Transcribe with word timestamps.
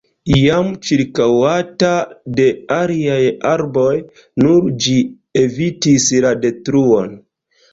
Iam 0.35 0.69
ĉirkaŭata 0.87 1.91
de 2.39 2.47
aliaj 2.77 3.19
arboj, 3.51 3.93
nur 4.45 4.73
ĝi 4.87 4.97
evitis 5.45 6.09
la 6.27 6.33
detruon. 6.47 7.17